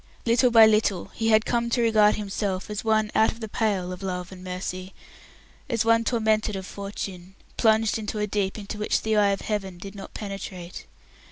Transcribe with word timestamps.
Little 0.25 0.49
by 0.49 0.65
little 0.65 1.09
he 1.13 1.27
had 1.27 1.45
come 1.45 1.69
to 1.69 1.81
regard 1.83 2.15
himself 2.15 2.71
as 2.71 2.83
one 2.83 3.11
out 3.13 3.31
of 3.31 3.39
the 3.39 3.47
pale 3.47 3.91
of 3.93 4.01
love 4.01 4.31
and 4.31 4.43
mercy, 4.43 4.95
as 5.69 5.85
one 5.85 6.03
tormented 6.03 6.55
of 6.55 6.65
fortune, 6.65 7.35
plunged 7.55 7.99
into 7.99 8.17
a 8.17 8.25
deep 8.25 8.57
into 8.57 8.79
which 8.79 9.03
the 9.03 9.15
eye 9.15 9.29
of 9.29 9.41
Heaven 9.41 9.77
did 9.77 9.93
not 9.93 10.15
penetrate. 10.15 10.87